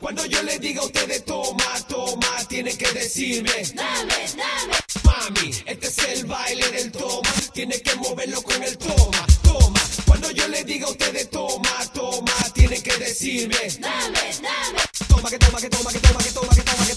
[0.00, 3.50] Cuando yo le diga a ustedes toma, toma, tienen que decirme.
[3.74, 4.74] Dame, dame.
[5.04, 7.30] Mami, este es el baile del toma.
[7.52, 9.80] Tiene que moverlo con el toma, toma.
[10.06, 13.56] Cuando yo le diga a ustedes toma, toma, tienen que decirme.
[13.78, 14.78] Dame, dame.
[15.08, 16.93] Toma que toma que toma que toma que toma que toma que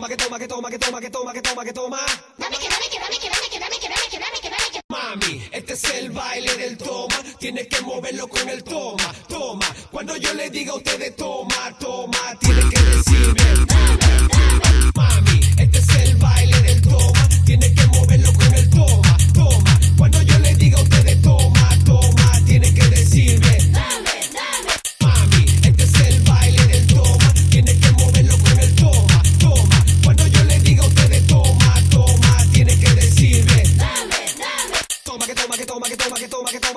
[0.00, 1.98] toma, que toma, que toma, que toma, que toma, que toma, que toma.
[2.38, 5.74] Dame que dame que dame que dame que dame que dame que dame Mami, este
[5.74, 9.66] es el baile del toma, tienes que moverlo con el toma, toma.
[9.90, 13.42] Cuando yo le diga a ustedes toma, toma, tienen que decirme.
[14.94, 15.69] Mami, este
[36.10, 36.69] toma, que toma, que toma.